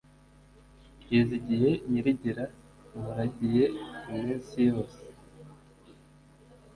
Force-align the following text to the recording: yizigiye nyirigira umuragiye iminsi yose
yizigiye 1.09 1.71
nyirigira 1.89 2.43
umuragiye 2.95 3.63
iminsi 4.11 4.57
yose 4.69 5.01